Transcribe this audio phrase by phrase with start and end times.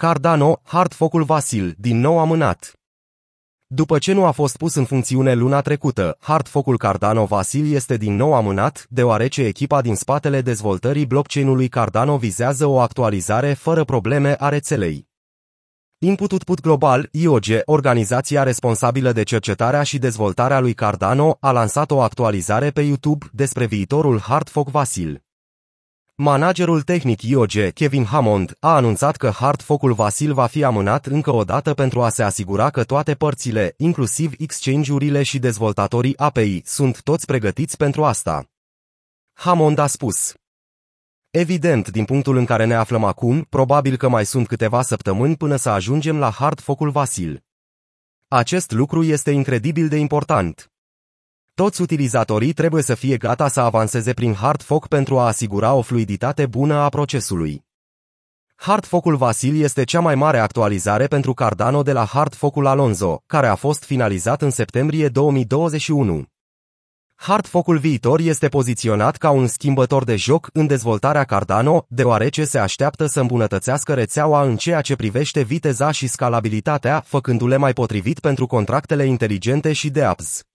[0.00, 2.72] Cardano, hardfocul Vasil, din nou amânat.
[3.66, 8.14] După ce nu a fost pus în funcțiune luna trecută, hardfocul Cardano Vasil este din
[8.14, 14.48] nou amânat, deoarece echipa din spatele dezvoltării blockchain-ului Cardano vizează o actualizare fără probleme a
[14.48, 15.08] rețelei.
[15.98, 22.70] Input Global, IOG, organizația responsabilă de cercetarea și dezvoltarea lui Cardano, a lansat o actualizare
[22.70, 25.22] pe YouTube despre viitorul Hardfork Vasil.
[26.20, 31.44] Managerul tehnic IOG, Kevin Hammond, a anunțat că Hardfork-ul Vasil va fi amânat încă o
[31.44, 37.26] dată pentru a se asigura că toate părțile, inclusiv exchange-urile și dezvoltatorii API, sunt toți
[37.26, 38.44] pregătiți pentru asta.
[39.32, 40.34] Hammond a spus.
[41.30, 45.56] Evident, din punctul în care ne aflăm acum, probabil că mai sunt câteva săptămâni până
[45.56, 47.44] să ajungem la hard focul Vasil.
[48.28, 50.72] Acest lucru este incredibil de important.
[51.64, 55.82] Toți utilizatorii trebuie să fie gata să avanseze prin hard foc pentru a asigura o
[55.82, 57.64] fluiditate bună a procesului.
[58.56, 63.22] Hard focul Vasil este cea mai mare actualizare pentru Cardano de la hard focul Alonso,
[63.26, 66.24] care a fost finalizat în septembrie 2021.
[67.14, 73.06] Hardfocul viitor este poziționat ca un schimbător de joc în dezvoltarea Cardano, deoarece se așteaptă
[73.06, 79.04] să îmbunătățească rețeaua în ceea ce privește viteza și scalabilitatea, făcându-le mai potrivit pentru contractele
[79.04, 80.47] inteligente și de apps.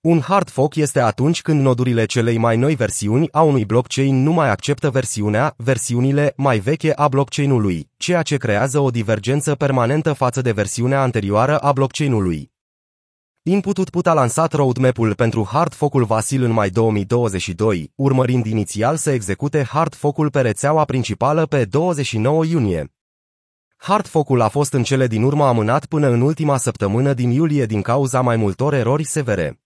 [0.00, 4.32] Un hard fork este atunci când nodurile celei mai noi versiuni a unui blockchain nu
[4.32, 10.40] mai acceptă versiunea, versiunile mai veche a blockchain-ului, ceea ce creează o divergență permanentă față
[10.40, 12.52] de versiunea anterioară a blockchain-ului.
[13.42, 19.62] Input a lansat roadmap-ul pentru hard focul Vasil în mai 2022, urmărind inițial să execute
[19.62, 22.92] hard focul pe rețeaua principală pe 29 iunie.
[23.76, 27.66] Hard focul a fost în cele din urmă amânat până în ultima săptămână din iulie
[27.66, 29.58] din cauza mai multor erori severe.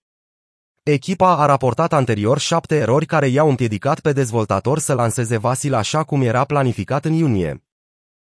[0.84, 6.02] Echipa a raportat anterior șapte erori care i-au împiedicat pe dezvoltator să lanseze Vasil așa
[6.04, 7.64] cum era planificat în iunie.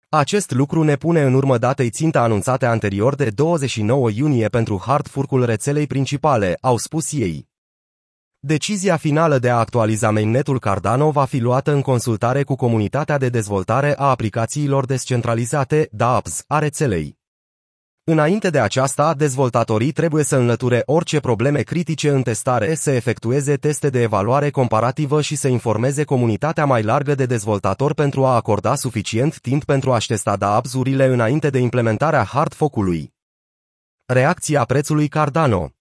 [0.10, 5.46] Acest lucru ne pune în urmă datei ținta anunțate anterior de 29 iunie pentru hardfork-ul
[5.46, 7.48] rețelei principale, au spus ei.
[8.40, 13.30] Decizia finală de a actualiza mainnetul Cardano va fi luată în consultare cu comunitatea de
[13.30, 17.22] dezvoltare a aplicațiilor descentralizate, DApps, a rețelei.
[18.06, 23.90] Înainte de aceasta, dezvoltatorii trebuie să înlăture orice probleme critice în testare, să efectueze teste
[23.90, 29.40] de evaluare comparativă și să informeze comunitatea mai largă de dezvoltatori pentru a acorda suficient
[29.40, 33.14] timp pentru a-și testa DApps-urile înainte de implementarea hard focului.
[34.06, 35.72] Reacția prețului Cardano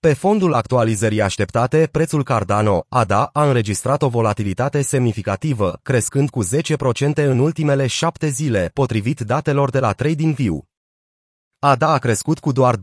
[0.00, 6.48] pe fondul actualizării așteptate, prețul Cardano, ADA, a înregistrat o volatilitate semnificativă, crescând cu 10%
[7.14, 10.67] în ultimele șapte zile, potrivit datelor de la TradingView.
[11.60, 12.80] ADA a crescut cu doar 25%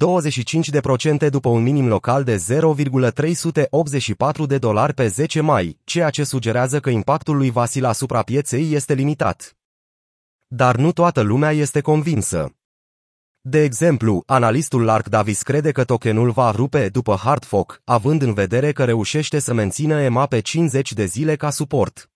[1.30, 6.90] după un minim local de 0,384 de dolari pe 10 mai, ceea ce sugerează că
[6.90, 9.58] impactul lui Vasil asupra pieței este limitat.
[10.48, 12.56] Dar nu toată lumea este convinsă.
[13.42, 18.72] De exemplu, analistul Lark Davis crede că tokenul va rupe după Hardfork, având în vedere
[18.72, 22.10] că reușește să mențină EMA pe 50 de zile ca suport.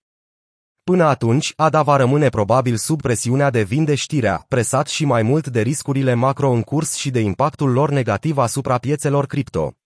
[0.89, 5.47] Până atunci, ADA va rămâne probabil sub presiunea de vinde știrea, presat și mai mult
[5.47, 9.78] de riscurile macro în curs și de impactul lor negativ asupra piețelor cripto.